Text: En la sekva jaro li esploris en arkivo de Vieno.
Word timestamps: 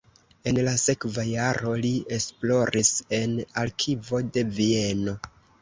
En 0.51 0.59
la 0.67 0.71
sekva 0.83 1.25
jaro 1.31 1.75
li 1.83 1.91
esploris 2.19 2.91
en 3.19 3.39
arkivo 3.65 4.23
de 4.35 4.49
Vieno. 4.59 5.17